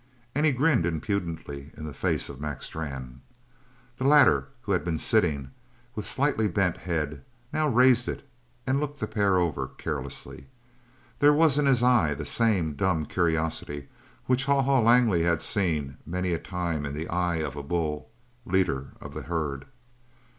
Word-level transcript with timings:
And 0.33 0.47
he 0.47 0.51
grinned 0.51 0.87
impudently 0.87 1.71
in 1.77 1.85
the 1.85 1.93
face 1.93 2.27
of 2.27 2.41
Mac 2.41 2.63
Strann. 2.63 3.21
The 3.99 4.03
latter, 4.03 4.47
who 4.61 4.71
had 4.71 4.83
been 4.83 4.97
sitting 4.97 5.51
with 5.93 6.07
slightly 6.07 6.47
bent 6.47 6.75
head, 6.77 7.23
now 7.53 7.67
raised 7.67 8.07
it 8.07 8.27
and 8.65 8.79
looked 8.79 8.99
the 8.99 9.05
pair 9.05 9.37
over 9.37 9.67
carelessly; 9.77 10.47
there 11.19 11.35
was 11.35 11.59
in 11.59 11.67
his 11.67 11.83
eye 11.83 12.15
the 12.15 12.25
same 12.25 12.73
dumb 12.73 13.05
curiosity 13.05 13.89
which 14.25 14.45
Haw 14.45 14.63
Haw 14.63 14.79
Langley 14.79 15.21
had 15.21 15.39
seen 15.43 15.97
many 16.03 16.33
a 16.33 16.39
time 16.39 16.83
in 16.83 16.95
the 16.95 17.07
eye 17.07 17.35
of 17.35 17.55
a 17.55 17.61
bull, 17.61 18.09
leader 18.43 18.93
of 18.99 19.13
the 19.13 19.21
herd. 19.21 19.65